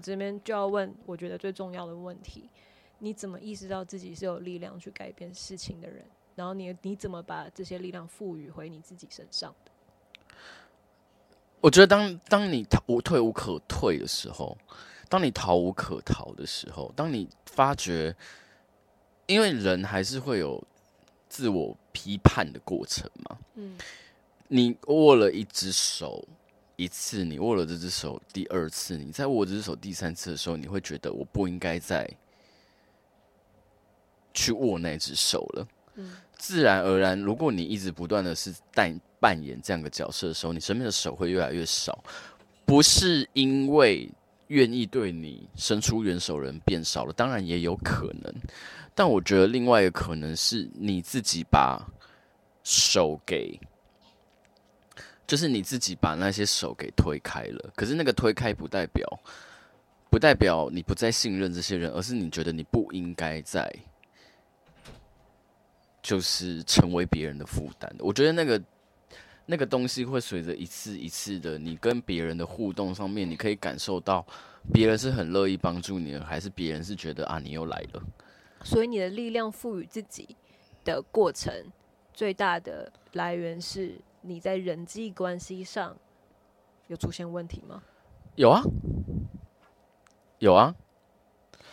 [0.00, 2.48] 这边就要问，我觉得最重要的问题：
[2.98, 6.04] 你怎么意识到自己是有力量去改变事情的人？
[6.34, 9.70] 然后你你怎么把这些力量赋予回你自己身上的？
[11.60, 14.56] 我觉得当当你逃无退无可退的时候，
[15.08, 18.16] 当你逃无可逃的时候，当你发觉，
[19.26, 20.62] 因为人还是会有
[21.28, 23.38] 自我批判的过程嘛。
[23.56, 23.76] 嗯，
[24.48, 26.26] 你握了一只手
[26.82, 32.08] 一次，你握了这只手第二次，你再握这只手第三次的时候，你会觉得我不应该再
[34.32, 35.68] 去握那只手了。
[35.96, 38.98] 嗯，自然而然，如果你一直不断的是扮。
[39.20, 42.02] 扮演这样的角色的时候，你身边的手会越来越少，
[42.64, 44.10] 不是因为
[44.46, 48.34] 愿意对你伸出援手人变少了，当然也有可能，
[48.94, 51.86] 但我觉得另外一个可能是你自己把
[52.64, 53.60] 手给，
[55.30, 57.70] 就是你自己把那些手给推开了。
[57.76, 59.06] 可是那个推开不代表，
[60.10, 63.72] 不代表你不再信任这些人，而是你觉得你不应该再，
[66.02, 67.94] 就是成为别人的负担。
[68.00, 68.60] 我觉得那个。
[69.46, 74.24] 那个东西会随着一次一次的你跟别人的互动上面，你可以感受到
[74.72, 78.02] 别人是很乐意帮助你的，还是别人是觉得啊，你又来了。
[78.62, 80.36] 所以你的力量赋予自己
[80.84, 81.52] 的过程，
[82.14, 85.96] 最大的来源是你在人际关系上
[86.88, 87.82] 有出现问题吗？
[88.36, 88.62] 有啊，
[90.38, 90.74] 有啊。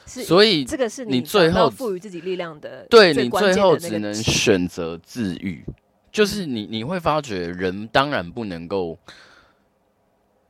[0.05, 5.65] 是，所以这个是你最后赋予自己力量的，对，你最后只能选择自愈。
[6.09, 8.97] 就是你，你会发觉人当然不能够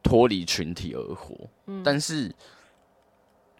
[0.03, 2.31] 脱离群体而活，嗯，但是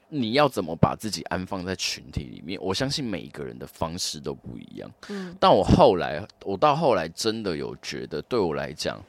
[0.10, 2.60] 你要怎么把自己安放在群体里面？
[2.62, 5.36] 我相信每一个人的方式都不一样，嗯。
[5.40, 9.04] 但我后来，我到后来真的有觉得，对我来讲，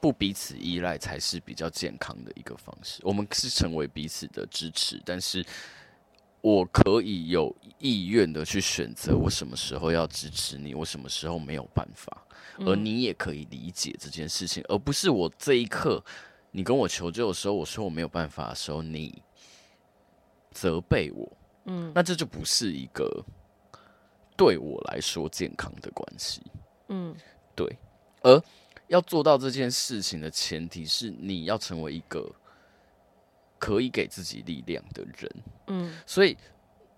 [0.00, 3.00] 不彼此依赖才是比较健康的一个方式。
[3.02, 5.44] 我们是成为彼此的支持，但是。
[6.42, 12.24] 我可以有意愿的去选择我什么时候要支持你，我什么时候没有办法，
[12.60, 16.02] 而你也可以理解这件事情，而不是我这一刻
[16.50, 19.22] 你跟我求救的时候，我说我没有办法的时候，你
[20.50, 21.30] 责备我，
[21.64, 23.24] 嗯，那这就不是一个
[24.36, 26.42] 对我来说健康的关系，
[26.88, 27.14] 嗯，
[27.54, 27.78] 对，
[28.22, 28.42] 而
[28.88, 32.30] 要做到这件事情的前提是你要成为一个。
[33.62, 35.30] 可以给自己力量的人，
[35.66, 36.34] 嗯，所以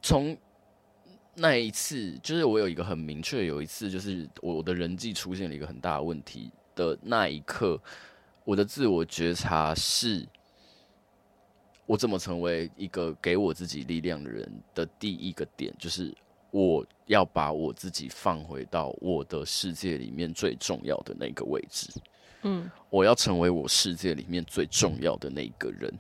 [0.01, 0.39] 从
[1.35, 7.83] 那一次，就是我有一个很明确，有一次就是我的人际出现了一个很大的问题的那一刻，
[8.45, 10.25] 我的自我觉察是，
[11.93, 16.11] 我怎么成为一个给我自己力量的人的第一个点，就是
[16.51, 21.91] 我要把我自己放回到我的世界里面最重要的那个位置，
[22.45, 25.93] 嗯，我要成为我世界里面最重要的那一个人。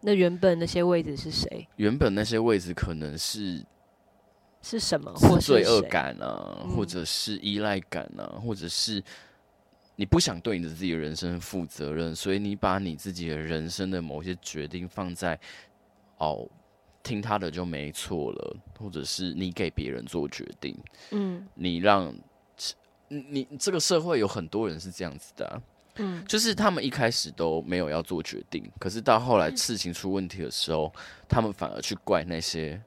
[0.00, 1.68] 那原本那些位置是谁？
[1.76, 3.64] 原本那些位置可能是
[4.62, 5.12] 是什么？
[5.14, 9.00] 或罪恶感啊，或者是依赖感啊，或者是
[9.96, 15.38] 你不想对你的自己的人生负责任，所以你把你自己的人生的某些决定放在
[16.18, 16.48] 哦，
[17.02, 20.76] 听他的就没错了，或者是你给别人做决定，
[21.10, 22.14] 嗯，你让
[23.08, 25.62] 你这个社会有很多人是这样子的啊。
[25.98, 30.92] 嗯，就是他们一开始都没有要做决定，可是到后来事情出问题的时候，
[31.26, 32.78] 他们反而去怪那些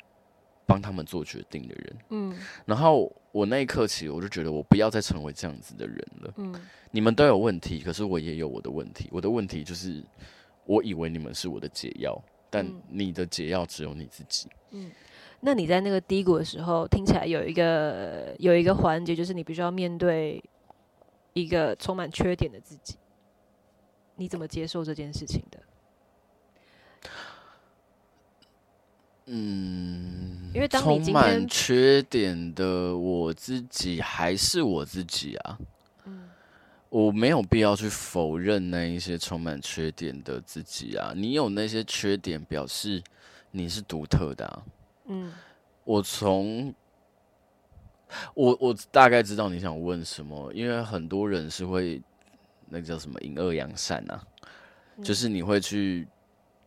[0.68, 1.98] 帮他们做决定的人。
[2.09, 6.34] 嗯，然后我那一刻起，我就觉得我不要再成为这样子的人了。
[6.38, 6.54] 嗯，
[6.92, 9.08] 你们都有问题，可是我也有我的问题。
[9.12, 10.04] 我的问题就是，
[10.66, 14.48] 我以为你们是我的解药，但你的解药只有你自己。
[14.72, 14.92] 嗯，
[15.40, 20.44] 那你在那个低谷的时候，听起来有一个有一个环节，就是你必须要面对。
[21.34, 22.96] 一个充满缺点的自己，
[24.16, 25.60] 你怎么接受这件事情的？
[29.28, 30.19] 嗯，
[30.54, 35.57] 因为当你充满缺点的我自己还是我自己啊。
[36.06, 36.30] 嗯，
[36.90, 41.13] 我没有必要去否认那一些充满缺点的自己啊。
[41.16, 43.01] 你有那些缺点，表示
[43.51, 44.63] 你是独特的啊。
[45.07, 45.31] 嗯，
[45.84, 46.74] 我从。
[48.34, 52.01] 我我大概知道你想问什么，因为很多人是会
[52.68, 54.24] 那个叫什么隐恶扬善啊，
[54.98, 56.07] 嗯，就是你会去，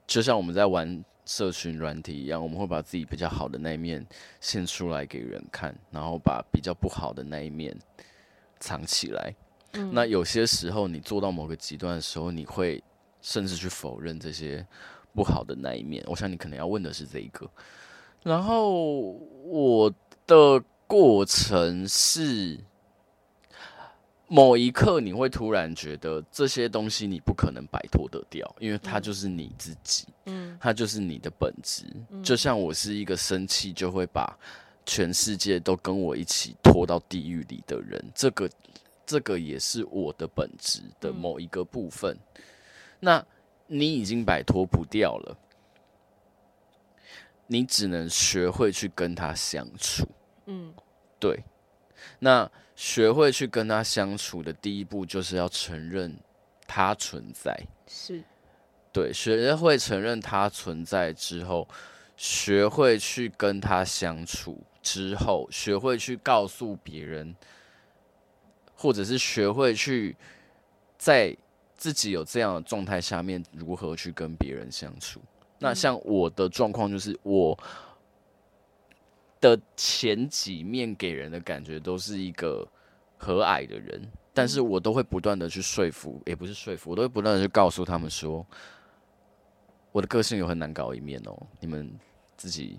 [0.07, 4.07] 就像我们在玩社群软体一样，我们会把自己比较好的那一面
[4.41, 7.77] 献出来给人看，然后把比较不好的那一面
[8.61, 9.35] 藏起来。
[9.73, 12.83] 嗯，那有些时候你做到某个极端的时候，你会
[13.21, 14.67] 甚至去否认这些
[15.15, 16.05] 不好的那一面。
[16.07, 17.49] 我想你可能要问的是这一个，
[18.23, 18.71] 然后
[19.45, 19.93] 我
[20.27, 20.63] 的。
[20.85, 22.61] 过程是
[24.33, 31.85] 某一刻你会突然觉得这些东西你不可能摆脱得掉，因为它就是你自己，嗯，它就是你的本质。
[32.09, 34.35] 嗯，就像我是一个生气就会把
[34.87, 38.49] 全世界都跟我一起拖到地狱里的人，这个
[39.05, 42.17] 这个也是我的本质的某一个部分。
[43.01, 43.23] 那
[43.67, 45.37] 你已经摆脱不掉了，
[47.47, 50.09] 你只能学会去跟他相处。
[50.47, 50.73] 嗯，
[51.21, 51.45] 对，
[52.19, 52.51] 那。
[52.85, 56.19] 学会去跟他相处的第一步，就是要承认
[56.67, 57.57] 他存在。
[57.87, 58.21] 是，
[58.93, 61.69] 对，学会承认他存在之后，
[62.17, 67.37] 学会去跟他相处之后，学会去告诉别人，
[68.75, 70.17] 或者是学会去
[70.99, 71.37] 在
[71.77, 75.21] 自己有这样的状态下面，如何去跟别人相处。
[75.61, 77.57] 那像我的状况，就是我。
[79.43, 82.67] 的前几面给人的感觉都是一个
[83.19, 84.01] 和蔼的人，
[84.33, 88.47] 但是我都会不断的去说服，也不是说服，我都会不断的去告诉他们说，
[89.91, 91.93] 我的个性有很难搞一面哦，你们
[92.37, 92.79] 自己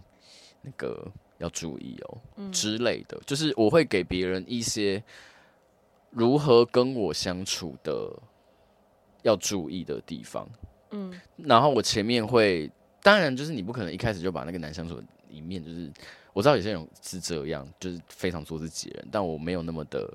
[0.61, 1.05] 那个
[1.37, 5.03] 要注意哦，之类的，就是我会给别人一些
[6.11, 8.09] 如何跟我相处的
[9.21, 10.49] 要注意的地方，
[10.91, 12.71] 嗯，然后我前面会，
[13.01, 15.91] 当然就是你不可能一开始就把那个难相处的一面就是。
[16.33, 20.11] 我知道有些人是这样，就是非常做自己人，但我没有那么的，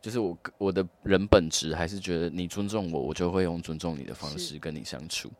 [0.00, 5.30] 就是我我的人本质还是觉得你尊重我，我就会用尊重你的方式跟你相处，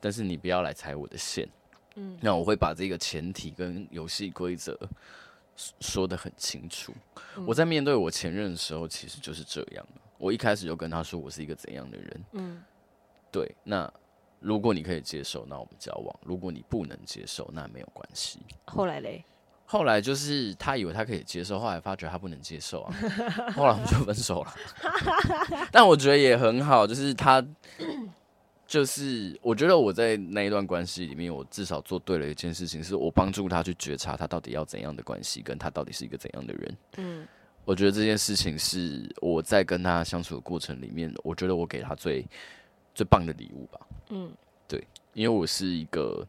[0.00, 1.48] 但是你不要来踩我的线。
[1.96, 4.78] 嗯，那我会把这个前提跟游戏规则
[5.80, 6.92] 说的很清楚。
[7.46, 9.86] 我在面对我前任的时候，其实就是这样。
[10.18, 12.24] 我一开始就跟他说我是一个怎样的人。
[12.32, 12.62] 嗯，
[13.30, 13.92] 对，那。
[14.44, 18.40] 如果你可以接受，那我们交往；如果你不能接受，那没有关系。
[18.64, 19.24] 后来嘞？
[19.64, 22.94] 后来就是他以为他可以接受，后来发觉他不能接受啊，
[23.54, 24.54] 后来我们就分手了。
[25.72, 27.42] 但我觉得也很好，就是他，
[28.66, 36.76] 就是我觉得我在那一段关系里面，我至少做对了一件事情，是我帮助他去觉察他到底要怎样的关系，跟他到底是一个怎样的人。
[36.98, 37.26] 嗯，
[37.64, 42.26] 我觉得这件事情是我在跟他相处的过程里面，我觉得我给他最
[42.94, 43.80] 最棒的礼物吧。
[44.10, 44.30] 嗯，
[44.68, 46.26] 对，因为我是一个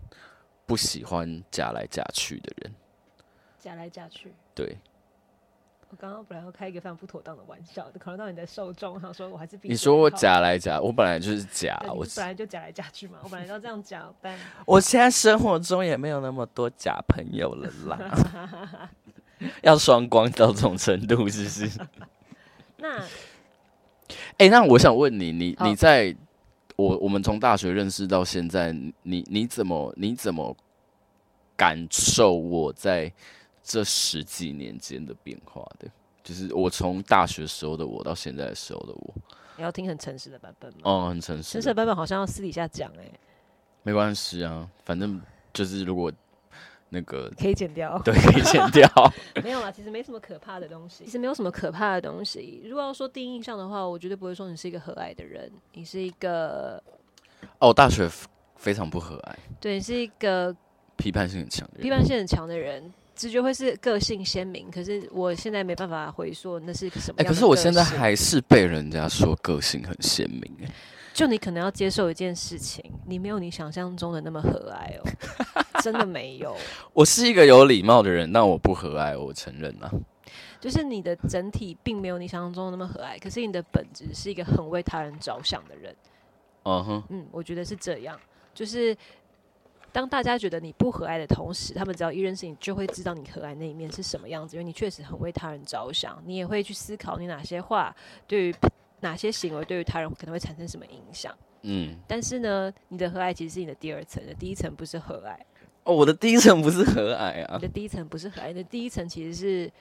[0.65, 2.73] 不喜欢假来假去的人。
[3.63, 4.77] 夹来夹去，对。
[5.89, 18.89] 我刚刚本来要开一个非常不妥当的玩笑，考虑到你的受众，想说我还是你说我假来假，我本来就是假，我本来就假来假去嘛， 我本来要这样讲，但我现在生活中也没有那么多假朋友了啦。
[19.61, 21.79] 要双光到这种程度，是不是？
[22.77, 23.07] 那，哎、
[24.39, 26.15] 欸，那我想问你，你你在
[26.75, 28.73] 我我们从大学认识到现在，
[29.03, 30.57] 你你怎么你怎么
[31.55, 33.13] 感受我在？
[33.63, 35.87] 这十几年间的变化的，
[36.21, 39.13] 就是我从大学时候的我到现在的时候的我。
[39.55, 40.79] 你要听很诚实的版本吗？
[40.83, 41.53] 哦，很诚实。
[41.53, 43.19] 诚实的版本好像要私底下讲哎、欸。
[43.83, 45.21] 没关系啊，反正
[45.53, 46.11] 就是如果
[46.89, 48.87] 那个可以剪掉，对，可以剪掉。
[49.43, 51.05] 没有啦，其实没什么可怕的东西。
[51.05, 52.61] 其实没有什么可怕的东西。
[52.65, 56.81] 如果要说第一印象的话，我绝对不会说你是一个和蔼的人，你是一个……
[57.59, 58.09] 哦，大学
[58.55, 59.35] 非常不和蔼。
[59.59, 60.55] 对，你是一个
[60.95, 62.91] 批判性很强的人，批判性很强的人。
[63.15, 67.15] 直觉会是个性鲜明，可是我现在没办法回溯那是什么。
[67.19, 70.41] 哎、欸，可是我现在还是被人家说个性很鲜明。
[70.63, 70.71] 哎，
[71.13, 76.55] 就你可能要接受一件事情，你没有你想象中的那么和蔼哦， 真的没有。
[76.91, 79.91] 我是一个有礼貌的人，但我不和蔼，我承认啊。
[80.59, 85.95] 就是你的整体并没有你想象中的那么和蔼，可是你的本质是一个很为他人着想的人。
[86.63, 88.19] 嗯哼，嗯，我觉得是这样，
[88.53, 88.97] 就是。
[89.93, 94.57] 当大家觉得你不和蔼的同时，他们只要一认识你，就会知道你和蔼那一面是什么样子。
[94.57, 97.95] 因为你确实很为他人着想，你也会去思考你哪些话
[98.27, 98.55] 对于
[99.01, 101.33] 哪些行为对于他人可能会产生什么影响。
[101.61, 105.37] 嗯，但是呢，你的和蔼其实是你的第二层的，第一层不是和蔼。
[105.83, 109.71] 哦，我的第一层不是和蔼啊，你的第一层不是和蔼，你的第一层其实是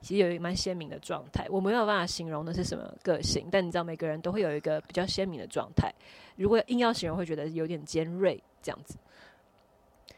[0.00, 1.46] 其实有一个蛮鲜明的状态。
[1.50, 5.92] 我没有办法形容的是什么个性，但你知道每个人都会有一个比较鲜明的状态。
[6.36, 8.96] 如果硬要形容，会觉得有点尖锐这样子。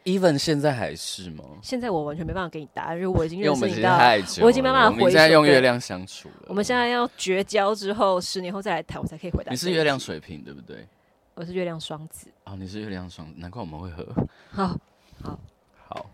[0.09, 1.43] Even 现在还是吗？
[1.61, 4.95] 现在我完全没办法给你答案，因为我已经认识你到，我，我已经没办法回。
[4.97, 6.45] 我们现在用月亮相处了。
[6.47, 9.51] 我们现在要绝交之后，十年后再来谈，我才可以回答。
[9.51, 10.87] 你是月亮水瓶对不对？
[11.35, 12.27] 我是月亮双子。
[12.45, 14.03] 哦，你是月亮双子，难怪我们会合。
[14.49, 14.75] 好，
[15.21, 15.39] 好，
[15.87, 16.09] 好。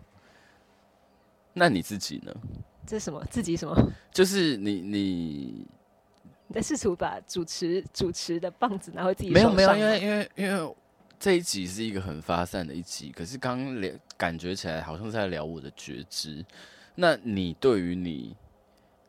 [1.54, 2.34] 那你自己呢？
[2.86, 3.24] 这是什么？
[3.30, 3.74] 自己什么？
[4.12, 5.66] 就是你，你
[6.48, 10.76] 你在试图把主持主持的棒子拿回自己手没有没有，因为因为因为。
[11.26, 16.46] 这一集是一个很发散的一集，可是刚刚聊感觉起来好像是在聊我的觉知。
[16.94, 18.32] 那你对于你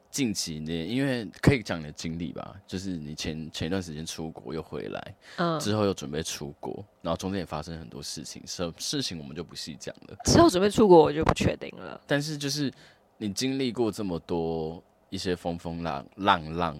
[0.09, 10.17] 近几年，因为可以讲你的经历吧，就是你前前一段时间出国又回来，嗯，之后又准备出国，然后中间也发生很多事情，事事情我们就不细讲了。
[10.25, 12.01] 之后准备出国我就不确定了。
[12.07, 12.73] 但是就是
[13.19, 16.73] 你经历过这么多一些风风浪浪浪，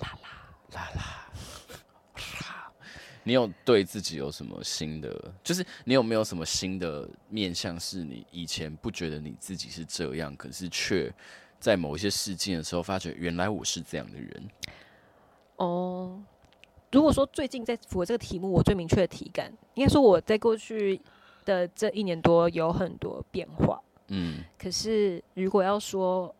[0.00, 0.28] 啦啦
[0.72, 1.21] 啦啦。
[3.24, 5.32] 你有对自己有什么新的？
[5.42, 7.78] 就是你有没有什么新的面向？
[7.78, 11.12] 是你以前不觉得你自己是这样，可是却
[11.60, 14.48] 在某一些事件的时候发觉，原来我是这样的人。
[15.56, 16.20] 哦，
[16.90, 21.00] 如果说最近在符合这个题目，我最明确的体感，应该说我在过去
[21.44, 23.80] 的这一年多有很多变化。
[24.08, 26.34] 嗯，可是如果要说。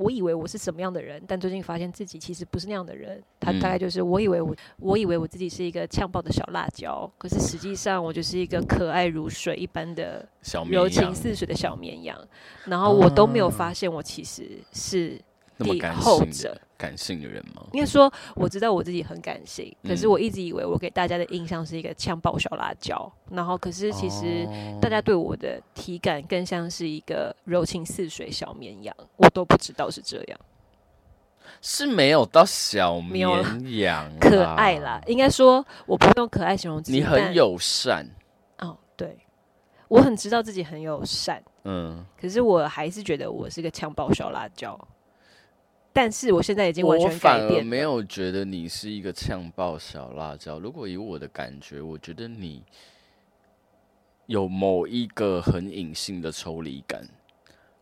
[0.00, 3.22] 我以为我是什么样的人，但最近发现自己其实不是那样的人。
[3.38, 10.26] 他大概就是我以为我，我以为我自己是一个呛爆的小辣椒，可是实际上我就是一个可爱如水一般的
[10.70, 12.18] 柔情似水的小绵羊。
[12.64, 15.20] 然后我都没有发现我其实是。
[15.60, 17.62] 那么后者感性的人吗？
[17.72, 24.48] 应该说，我知道我自己很感性，嗯，可是我一直以为我给大家的印象是一个呛爆小辣椒，然后可是其实
[24.80, 30.40] 大家对我的体感更像是一个柔情似水小绵羊，我都不知道是这样，
[31.60, 33.28] 是没有到小绵
[33.78, 34.98] 羊 可爱啦。
[35.06, 38.08] 应该说，我不用可爱形容自己，你很友善
[38.60, 39.18] 哦，对，
[39.88, 44.78] 我很知道自己很友善，嗯，可是我还是觉得我是个呛爆小辣椒。
[45.92, 47.44] 但是我现在已经完全改变。
[47.44, 50.58] 我反而没有觉得你是一个呛爆小辣椒。
[50.58, 52.62] 如果以我的感觉，我觉得你
[54.26, 57.04] 有某一个很隐性的抽离感，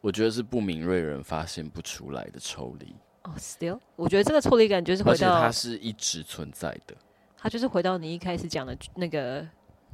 [0.00, 2.94] 我觉得是不敏锐人发现不出来的抽离。
[3.24, 6.96] 哦，still，我觉得这个抽离感就是回到，它是一直存在的。
[7.36, 9.46] 它就是回到你一开始讲的那个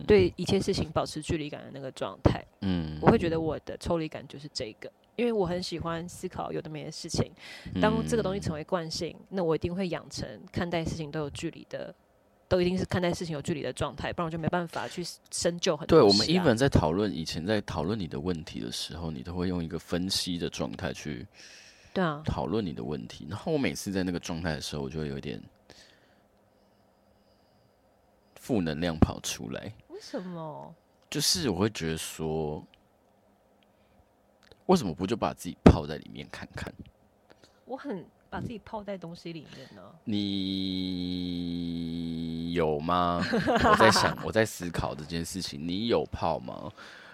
[0.06, 2.44] 对一切事情保持距离感的那个状态。
[2.60, 4.90] 嗯，我会觉得我的抽离感就是这个。
[5.16, 7.30] 因为我很喜欢思考有的没的事情，
[7.80, 11.94] 当这个东西成为惯性，嗯，那我一定会养成看待事情都有距离的，
[12.48, 16.00] 都一定是看待事情有距离的状态，不然我就没办法去深究很多。
[16.00, 21.24] 对，我们 even 在讨论以前在讨论你的问题的时候，你都会用一个分析的状态去，
[21.92, 23.24] 对啊，讨论你的问题。
[23.30, 25.40] 然后我每次在那个状态的时候，我就会有点
[28.34, 29.72] 负能量跑出来。
[29.88, 30.74] 为什么？
[31.08, 32.60] 就是我会觉得说。
[34.66, 36.72] 为什么不就把自己泡在里面看看？
[37.66, 39.82] 我很把自己泡在东西里面呢。
[40.04, 40.12] 你
[42.52, 43.22] 有吗？
[43.64, 45.66] 我在想，我在思考这件事情。
[45.66, 46.70] 你有泡吗？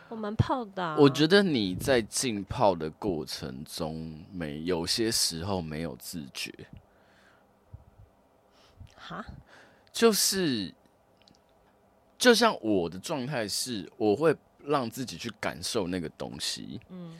[0.09, 0.97] 我蛮泡的啊。
[0.99, 6.53] 我觉得你在浸泡的过程中，没有些时候没有自觉。
[8.97, 9.25] 哈？
[9.93, 10.75] 就是，
[12.19, 16.81] 就像我的状态是，我会让自己去感受那个东西。
[16.91, 17.17] 嗯。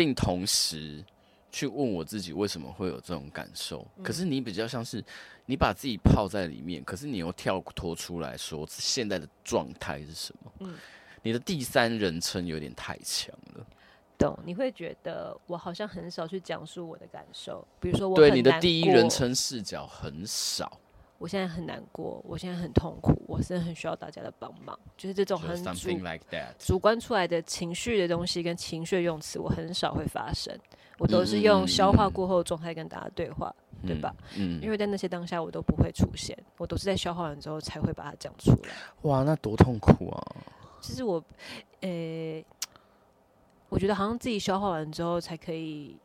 [0.00, 1.04] 并同时
[1.52, 3.86] 去问我自己为什么会有这种感受。
[4.02, 5.04] 可是你比较像是
[5.44, 10.52] 你把自己泡在里面，可是你又跳脱出来说现在的状态是什么？
[10.60, 10.74] 嗯，
[11.20, 13.66] 你的第三人称有点太强了。
[14.16, 14.38] 懂？
[14.42, 20.80] 你会觉得我好像很少去讲述我的感受，比如说我对你的第一人称视角很少。
[21.20, 24.76] 我现在很难过，我现在很痛苦，我真的很需要大家的帮忙。
[24.96, 26.24] 就是这种很主、like、
[26.58, 30.58] 主观出来的情绪的东西跟情绪用词，我很少会发生。
[30.96, 34.14] 我都是用消化过后的状态跟大家对话，嗯、对吧？
[34.38, 38.70] 嗯，因为在那些当下我都不会出现，我都是在消化完之后才会把它讲出来。
[39.02, 40.24] 哇，那多痛苦啊！
[40.80, 41.22] 其实我，
[41.80, 42.46] 呃、欸，
[43.68, 45.98] 我觉得好像自己消化完之后才可以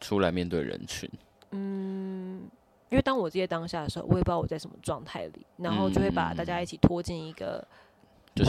[0.00, 1.10] 出来面对人群。
[1.50, 2.48] 嗯。
[2.90, 7.66] 因为当我这些当下的时候，我也不知道我在什么状态里，然后就会把大家一起拖进一个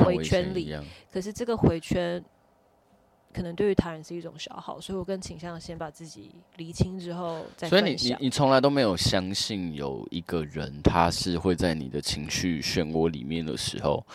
[0.03, 0.75] 回圈里。
[1.11, 2.23] 可是这个回圈
[3.31, 7.69] 可能对于他人是一种消耗，所以我更倾向先把自己理清之后再。
[7.69, 14.05] 所以你你你从来都没有相信有一个人，他是会在你的情绪漩涡里面的时候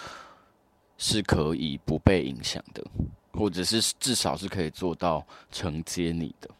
[0.98, 2.84] 是可以不被影响的，
[3.32, 6.50] 或者是至少是可以做到承接你的。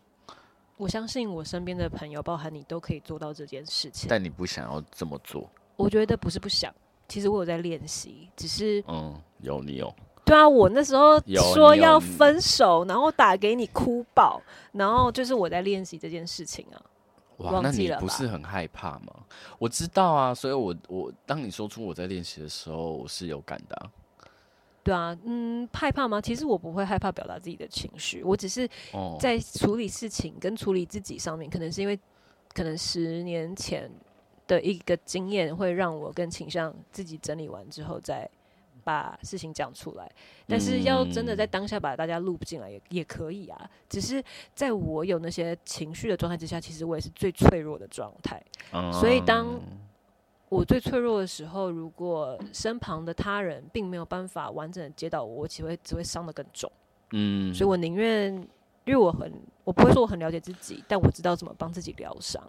[0.77, 4.09] 我相信我身边的朋友，包含你，都可以做到这件事情。
[4.09, 5.49] 但你不想要这么做？
[5.77, 6.75] 我觉得不是不想，
[7.09, 9.95] 其实我有在练习，只是嗯，有你有。
[10.25, 11.21] 对啊，我那时候
[11.55, 14.43] 说要分手，然后打给你哭爆，
[14.73, 16.83] 然后就是我在练习这件事情啊。
[17.39, 19.13] 哇，那你不是很害怕吗？
[19.59, 23.91] 我知道啊，所以我我当你说出我在练习的时候，我是有感的啊。
[24.87, 26.21] 对啊，嗯，害怕吗？
[26.21, 28.69] 其实我不会害怕表达自己的情绪，我只是
[29.19, 31.99] 在处理事情跟处理自己上面，可能是因为
[32.55, 33.91] 可能十年前
[34.47, 38.31] 的一个经验，会让我更倾向自己整理完之后再
[38.85, 40.09] 把事情讲出来。
[40.47, 43.69] 但是要真的在当下把大家录进来也也可以啊。
[43.89, 44.23] 只是
[44.55, 48.41] 在我有那些情绪的状态之下，其实我也是最脆弱的状态。
[48.93, 49.61] 所以当
[50.49, 56.71] 我最脆弱的时候，如果身旁的他人并没有办法完整的接到我，我只会只会伤得更重。
[57.13, 58.33] 嗯，所以我宁愿，
[58.85, 59.33] 因为我很，
[59.65, 62.43] 我不会说我很了解自己，但我知道怎么帮自己疗伤。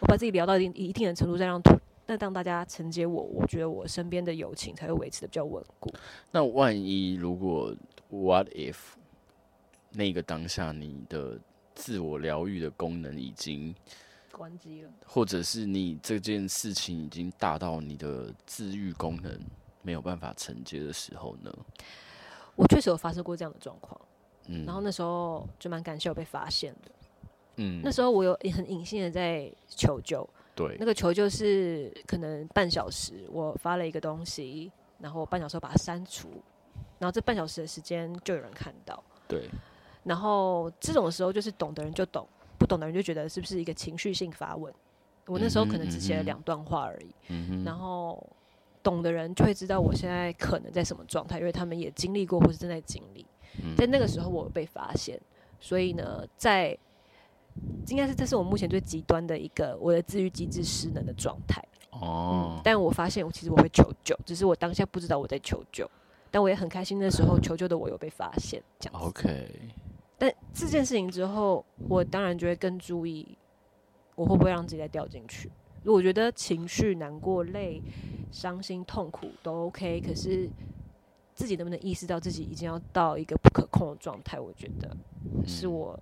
[0.00, 1.62] 我把自己疗到一定一定的程度，再让，
[2.06, 5.92] 那当大家承接我，我觉得我身边的友情才会维持的比较稳固。
[6.30, 7.74] 那万一如果
[8.08, 8.76] What if
[9.92, 11.38] 那个当下你的
[11.74, 13.74] 自我疗愈的功能已经
[14.40, 19.38] 关机了，或者是你这件事情已经大到你的自愈功能
[19.82, 21.54] 没有办法承接的时候呢？
[22.56, 24.00] 我确实有发生过这样的状况，
[24.46, 26.90] 嗯，然后那时候就蛮感谢我被发现的，
[27.56, 36.30] 嗯，那时候我有很隐性的在求救，对，那个求救是可能半小时，我发了一个东西，然后半小时把它删除，
[36.98, 39.50] 然后这半小时的时间就有人看到，对，
[40.02, 42.26] 然后这种时候就是懂的人就懂，
[42.60, 44.72] 不懂的人就觉得是不是一个情绪性发问，
[45.26, 48.24] 我那时候可能只写了两段话而已，然后。
[48.82, 53.26] 懂的人就会知道我现在可能在什么状态，因为他们也经历过或是正在经历。
[53.76, 55.20] 在那个时候，我被发现，
[55.60, 56.74] 所以呢，在
[57.88, 61.62] 应该是这是我目前最极端的一个我的自愈机制失能的状态。
[61.90, 65.86] 哦、嗯，但我发现我其实我会求救，只是我当下不知道我在求救，
[66.30, 68.62] 但我也很开心那时候求救的我有被发现。
[68.78, 69.08] 这样子。
[69.08, 69.50] OK。
[70.20, 73.38] 但这件事情之后，我当然就会更注意，
[74.14, 75.50] 我会不会让自己再掉进去。
[75.82, 77.80] 我觉得情绪、难过、累、
[78.30, 80.46] 伤心、痛苦都 OK，可是
[81.34, 84.38] 自己能不能意识到自己已经要到一个不可控的状态？
[84.38, 84.94] 我觉得
[85.46, 85.98] 是我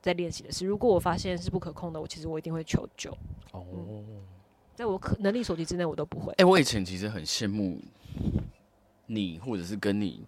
[0.00, 0.66] 在练习的事。
[0.66, 3.10] 如果我发现是不可控的，我其实我一定会求救。
[3.52, 4.22] 哦、嗯，
[4.74, 6.32] 在我可能力所及之内，我都不会。
[6.32, 7.78] 哎、欸，我以前其实很羡慕
[9.04, 10.24] 你，或者是跟你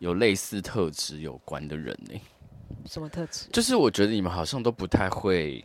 [0.00, 2.20] 有类似特质有关的人呢、欸。
[2.86, 3.48] 什么特质？
[3.52, 5.64] 就是我觉得你们好像都不太会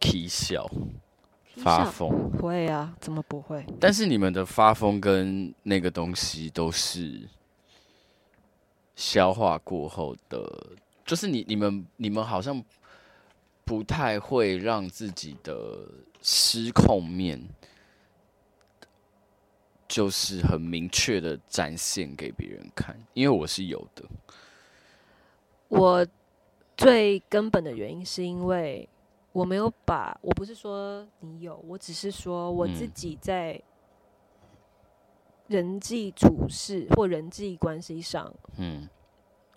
[0.00, 0.68] 啼笑。
[1.54, 3.62] 发疯会啊，怎么不会？
[3.78, 7.28] 但是你们的发疯跟那个东西都是
[8.96, 10.40] 消化过后的，
[11.04, 12.64] 就是你、你们、你们好像
[13.66, 15.86] 不太会让自己的
[16.22, 17.46] 失控面，
[19.86, 22.98] 就是很明确的展现给别人看。
[23.12, 24.02] 因为我是有的，
[25.72, 26.06] 我
[26.76, 28.88] 最根本的原因是因为。
[29.34, 33.58] 我没有把，我不是说你有，我只是说我自己在
[35.46, 38.86] 人际处事或人际关系上，嗯，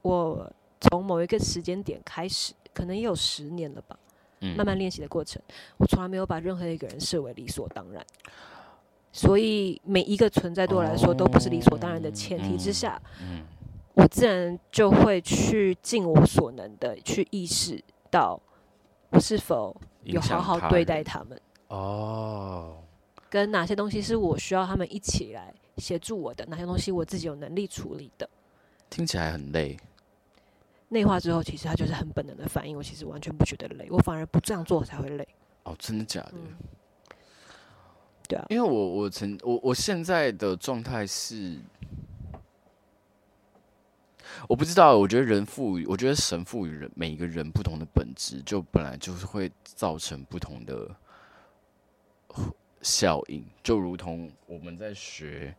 [0.01, 0.49] 我
[0.79, 3.99] 从某一个时间点开始，可能也有十年了吧，
[4.39, 5.41] 嗯，慢慢练习的过程，
[5.75, 8.01] 我从来没有把任何一个人视为理所当然，
[9.11, 13.43] 所以每一个存在对我来说都不是理所当然的前提之下，嗯，
[13.95, 18.39] 我自然就会去尽我所能的去意识到。
[19.11, 21.39] 我是否有好好对待他们？
[21.69, 22.83] 哦，
[23.29, 26.45] 跟哪些东西是我需要他们一起来协助我的？
[26.47, 28.29] 哪些东西我自己有能力处理的？
[28.89, 29.77] 听起来很累。
[30.89, 32.75] 内化之后，其实它就是很本能的反应。
[32.75, 35.25] 我其实完全不觉得累，我反而不这样做才会累。
[35.63, 36.33] 哦，真的假的？
[36.33, 36.57] 嗯、
[38.27, 41.57] 对啊，因为我我曾我我现在的状态是。
[44.47, 50.89] 我不知道，我觉得人赋予，我觉得神赋予人每一个人不同的本质，就本来就是会造成不同的
[52.81, 55.55] 效应，就如同我们在学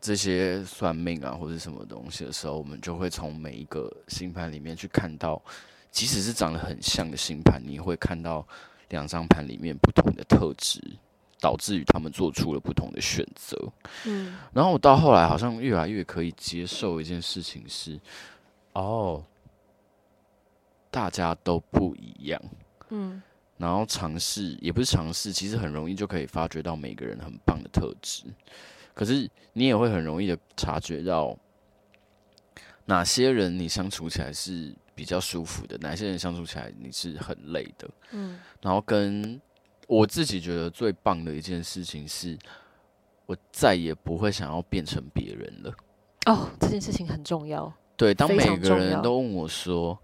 [0.00, 5.42] 这些算命啊或者什么东西的时候，我们就会从每一个星盘里面去看到，
[5.90, 8.46] 即使是长得很像的星盘，你会看到
[8.90, 10.80] 两张盘里面不同的特质。
[11.38, 13.56] 导致于他们做出了不同的选择。
[14.06, 18.00] 嗯，然后我到后来好像越来越可以接受一件事情是，
[18.72, 19.22] 哦，
[20.90, 22.40] 大家都不一样。
[22.88, 23.22] 嗯，
[23.58, 28.24] 然后尝试也不是尝试，其实很容易就可以发掘到每个人很棒的特质。
[28.94, 31.36] 可是你也会很容易的察觉到
[32.86, 37.88] 哪些人你相处起来是比较舒服的，哪些人相处起来你是很累的。
[38.12, 39.38] 嗯，然后跟。
[39.86, 42.38] 我自己觉得最棒的一件事情是，
[43.26, 45.74] 我再也不会想要变成别人了。
[46.26, 47.72] 哦，这件事情很重要。
[47.96, 49.98] 对，当每个人都问我说：“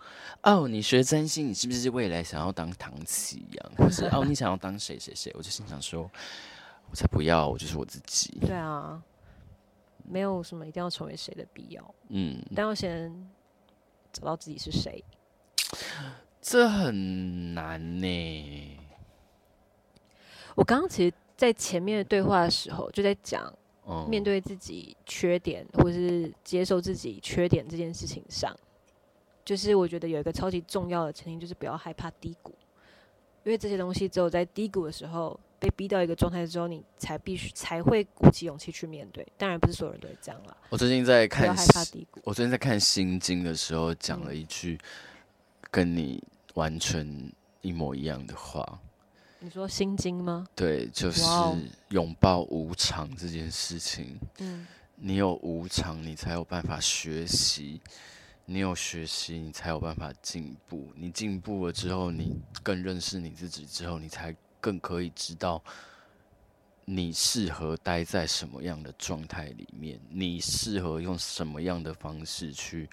[0.44, 3.72] 哦，你学占星，你是不是未来想要当唐启阳？
[3.76, 6.10] 或是哦，你想要当谁谁谁？”我就心想说
[6.88, 9.02] ：“我才不要，我就是我自己。”对啊，
[10.04, 11.94] 没有什么一定要成为谁的必要。
[12.08, 13.12] 嗯，但要先
[14.10, 15.04] 找到自己是谁，
[16.40, 18.78] 这很难呢。
[20.54, 23.52] 我刚刚其实，在前面的对话的时候，就在讲，
[23.86, 28.54] 嗯，面对自己缺点或是接受自己缺点这件事情上，
[29.44, 32.54] 就是我觉得有一个超级重要的前提，就是不要害怕低谷，
[33.44, 39.26] 因为这些东西只有在低谷的时候被逼到一个状态之后，你才必须才会鼓起勇气去面对。
[39.36, 40.56] 当然不是所有人都会这样啦。
[40.68, 42.20] 我最近在看，害怕低谷。
[42.24, 44.78] 我最近在看《心经》的时候，讲了一句
[45.70, 46.22] 跟你
[46.54, 48.78] 完全一模一样的话。
[49.44, 50.46] 你说心经吗？
[50.54, 51.20] 对，就是
[51.88, 54.16] 拥抱无常这件事情。
[54.38, 57.80] 嗯，你有无常，你才有办法学习；
[58.44, 60.92] 你有学习，你才有办法进步。
[60.94, 65.60] 你进步了之后，你更认识你自己之后，你才更可以知道
[66.84, 72.88] 你适合待在什么样的状态里面，你适合用什么样的方式去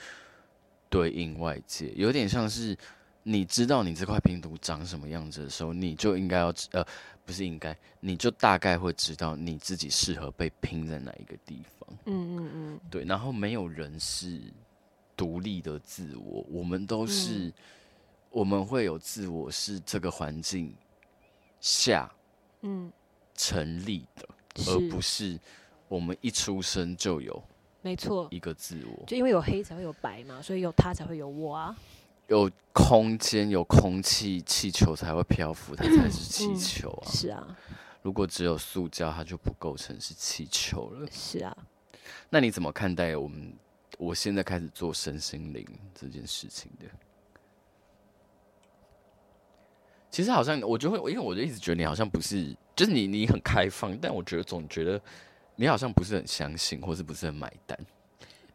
[0.89, 2.75] 对应外界，有点像是。
[3.23, 6.85] 你知道你这块拼图长什么样子的时候，你就应该要呃，
[7.25, 11.89] 不是应该，你就大概会知道你自己适合被拼在哪一个地方。
[12.05, 13.03] 嗯嗯嗯，对。
[13.03, 14.41] 然后没有人是
[15.15, 17.53] 独立的自我，我们都是，嗯、
[18.31, 20.73] 我们会有自我是这个环境
[21.59, 22.09] 下
[22.61, 22.91] 嗯
[23.35, 25.37] 成立的，嗯、而不是
[25.87, 27.43] 我们一出生就有
[27.81, 29.05] 没错一个自我。
[29.05, 31.75] 就因为有黑才会有白嘛，所以有他才会有我啊。
[32.29, 37.03] 有空间，有空气，气球才会漂浮，它才是气球啊！
[37.05, 37.57] 嗯、是啊，
[38.03, 41.07] 如果只有塑胶，它就不构成是气球了。
[41.11, 41.57] 是啊，
[42.29, 43.53] 那你怎么看待我们？
[43.97, 46.85] 我现在开始做身心灵这件事情的？
[50.11, 55.01] 其实好像我就会，因为我就一直觉得你好像不是，就是你你很开放，但我觉得总觉得
[55.55, 57.77] 你好像不是很相信，或是不是很买单。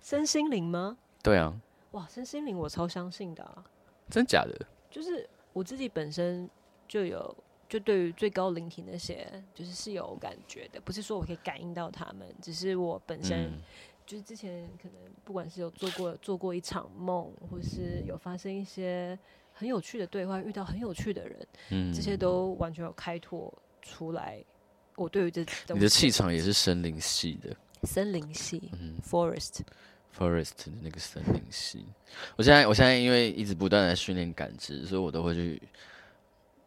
[0.01, 0.97] 身心灵吗？
[1.23, 1.53] 对啊。
[1.95, 3.65] 哇，身心灵我超相信的啊！
[4.11, 4.67] 真假的？
[4.91, 6.49] 就是我自己本身
[6.89, 7.37] 就有，
[7.69, 10.81] 就对于最高灵体那些，就是是有感觉的。
[10.81, 13.53] 不是说我可以感应到他们，只是我本身
[14.05, 19.17] 就是之前可能不管是有做过做过一场梦，或是有发生一些
[19.53, 23.53] 很有趣的对话，遇到很有趣的人，嗯，这些都完全有开拓
[23.83, 24.45] 出来。
[24.97, 29.61] 我对于这你的气场也是森林系的，森林系，嗯，forest。
[30.17, 31.85] Forest 的那个森林系，
[32.37, 35.61] 我现在我现在因为一直不断的训练感知，所以我都会去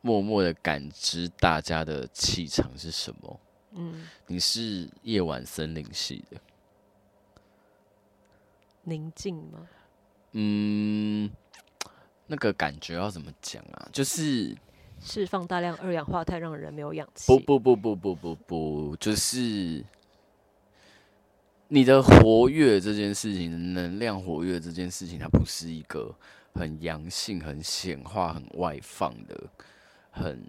[0.02, 3.40] 默默的感知大家的气场是什么。
[3.72, 6.38] 嗯，你是夜晚森林系的，
[8.84, 9.66] 宁静吗？
[10.34, 11.32] 嗯，
[12.26, 13.88] 那个感觉要怎么讲啊？
[13.94, 14.54] 就是
[15.00, 17.28] 释放大量二氧化碳，让人没有氧气。
[17.28, 19.86] 不不不不不不不，就是。
[21.70, 26.16] 你的活跃这件事情，能量活跃这件事情，它不是一个
[26.54, 29.50] 很阳性、很显化、很外放的、
[30.10, 30.42] 很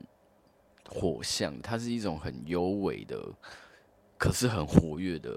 [0.89, 3.21] 火象，它是一种很幽微的，
[4.17, 5.37] 可是很活跃的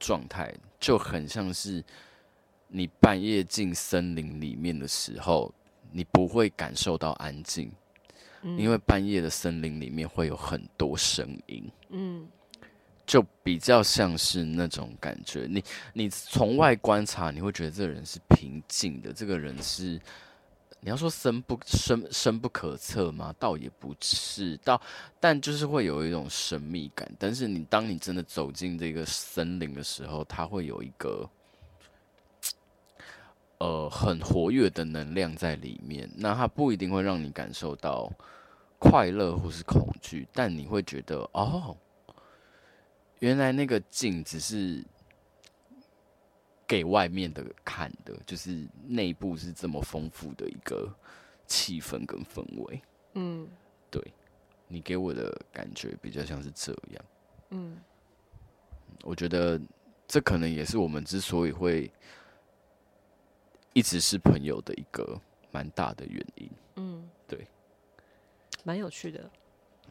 [0.00, 1.84] 状态，就很像是
[2.66, 5.54] 你半夜进森林里面的时候，
[5.92, 7.70] 你不会感受到安静，
[8.42, 12.26] 嗯，因为半夜的森林里面会有很多声音，嗯。
[13.06, 15.62] 就比较像是那种感觉，你
[15.92, 20.00] 你从外观察，你会觉得这个人是平静的，这个人是
[20.80, 23.34] 你要说深不深深不可测吗？
[23.38, 24.80] 倒也不是，倒
[25.20, 27.10] 但就是会有一种神秘感。
[27.18, 31.28] 但是你当你真的走进这个森林的时候，它会有一个
[33.58, 36.10] 呃很活跃的能量在里面。
[36.16, 38.10] 那它不一定会让你感受到
[38.78, 41.76] 快乐或是恐惧，但你会觉得哦。
[43.24, 44.84] 原来那个镜子是
[46.66, 50.94] 给外面的看的，就是内部是这么丰富的一个
[51.46, 52.82] 气氛跟氛围。
[53.14, 53.48] 嗯，
[53.90, 54.12] 对，
[54.68, 57.04] 你给我的感觉比较像是这样。
[57.48, 57.78] 嗯，
[59.04, 59.58] 我觉得
[60.06, 61.90] 这可能也是我们之所以会
[63.72, 65.18] 一直是朋友的一个
[65.50, 66.50] 蛮大的原因。
[66.76, 67.46] 嗯，对，
[68.64, 69.30] 蛮有趣的。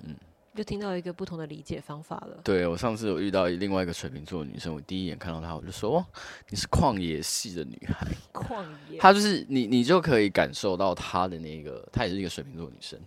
[0.03, 0.15] 嗯。
[0.55, 2.39] 就听到一个不同的理解方法了。
[2.43, 6.05] 对，我上次有遇到另外一个水瓶座的女生，我第一眼看到她，我就说：“哦，
[6.49, 12.99] 你是旷野系的女孩。”旷野，她就是你，你就可以感受到她的那个，她也是一个水瓶座女生。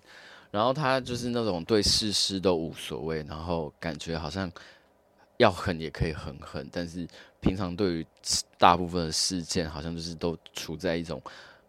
[0.50, 4.50] 然后她就是那种对事事都无所谓，然后感觉好像
[5.36, 7.06] 要狠也可以很狠，但是
[7.38, 8.06] 平常对于
[8.58, 11.22] 大部分的事件，好像就是都处在一种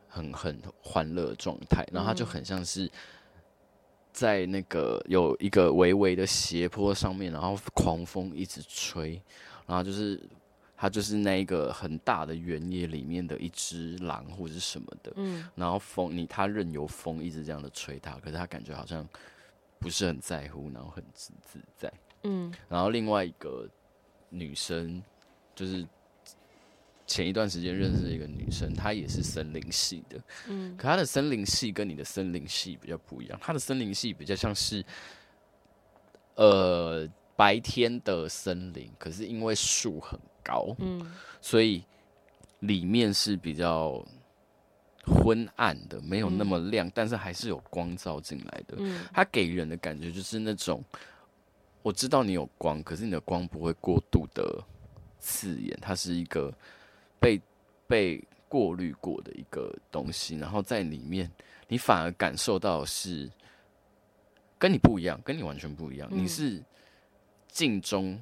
[0.07, 1.85] 很很欢乐的状态。
[1.91, 2.89] 然后她就很像是。
[4.17, 9.21] 在那个有一个微微的斜坡上面，然后狂风一直吹，
[9.67, 10.19] 然后就是
[10.75, 19.08] 它就是那一个很大的原野里面的一只狼或者是什么的，嗯，然后风你它任由风一直这样的吹它，可是它感觉好像
[19.77, 23.69] 不是很在乎，然后很自自在，嗯，然后另外一个
[24.30, 24.99] 女生，
[25.53, 25.88] 就是
[27.07, 34.85] 前一段时间认识的一个女生，她也是森林系的，嗯，可她的森林系跟你的森林系比较不一样，她的森林系比较像是，
[36.35, 41.03] 呃，白天的森林，可是因为树很高，嗯，
[41.41, 41.83] 所以
[42.59, 44.05] 里面是比较
[45.05, 50.83] 昏暗的，没有那么亮，嗯，但是还是有光照进来的，嗯，它给人的感觉就是那种。
[51.83, 54.61] 我知道你有光，可是你的光不会过度的
[55.19, 56.53] 刺眼，它是一个
[57.19, 57.41] 被
[57.88, 61.32] 被过滤过的一个东西，然后在里面，
[61.67, 63.30] 你反而感受到是
[64.58, 66.08] 跟你不一样，跟你完全不一样。
[66.12, 66.63] 嗯、你是
[67.47, 68.21] 镜中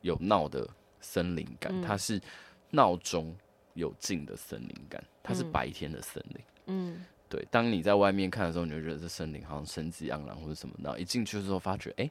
[0.00, 0.68] 有闹的
[1.00, 2.20] 森林感，嗯、它是
[2.70, 3.36] 闹中
[3.74, 6.44] 有静的森林感，它是白天的森林。
[6.66, 7.04] 嗯。
[7.26, 12.08] 对，当你在外面看的时候，你就觉得这森林好像生机盎然或者什么，然后一进去的时候发觉，哎，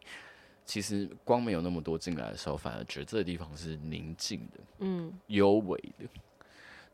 [0.65, 6.05] 其实光没有那么多进来的时候，反而觉得这个地方是宁静的，嗯，幽微的，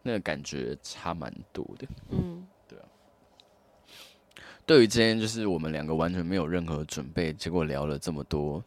[0.01, 2.85] 那个感觉差蛮多的，嗯， 对啊。
[4.65, 8.63] 对于今天就是我们两个完全没有任何准备，结果聊了这么多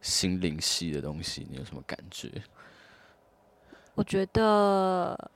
[0.00, 2.30] 心灵系的东西，你有什么感觉？
[3.94, 5.30] 我觉得。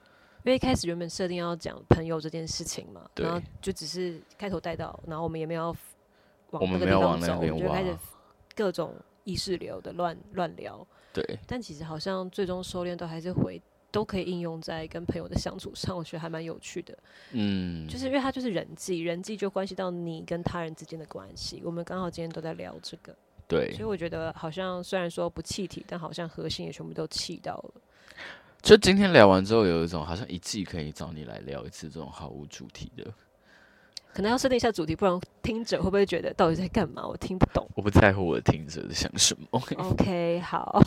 [0.46, 5.74] 因为一开始原本设定要讲朋友这件事情嘛，然后就只是开头带到，然后我们也没有
[6.50, 7.96] 往那个地方走，我们就开始
[8.54, 10.86] 各种意识流的乱乱聊。
[11.12, 13.60] 对，但其实好像最终收敛都还是回
[13.92, 16.98] 都可以应用在跟朋友的相处上，我觉得还蛮有趣的。
[17.30, 21.62] 嗯，就是因为它就是人际，人际就关系到你跟他人之间的关系。
[21.64, 23.14] 我们刚好今天都在聊这个，
[23.46, 27.74] 对，所以我觉得好像虽然说不气体，但好像核心也全部都气到了。
[28.60, 33.04] 就今天聊完之后，有一种好像一季可以找你来聊一次这种毫无主题的，
[34.14, 37.04] 可能要设定一下主题，不然听者会不会觉得到底在干嘛？
[37.04, 37.68] 我听不懂。
[37.74, 39.60] 我不在乎我的听者在想什么。
[39.76, 40.80] OK，好，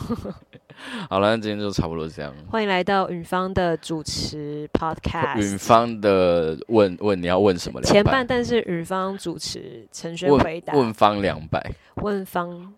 [1.10, 2.34] 好了，那今天就差不多这样。
[2.50, 5.38] 欢迎来到允芳的主持 Podcast。
[5.42, 7.82] 允芳的问问你要问什么？
[7.82, 10.72] 前半段是允芳主持，陈轩回答。
[10.72, 11.70] 问方两百。
[11.96, 12.72] 问方。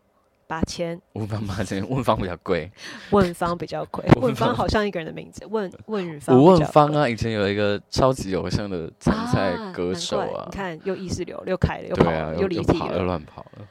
[0.51, 2.69] 八千，问方八千， 问方比较贵，
[3.11, 13.65] 问方比较贵， 问方好像一个人的名字，问问允芳，吴问方啊，以前有一个超级偶像的参赛歌手啊，你看又意识流又开了又跑了又离题了又乱跑了，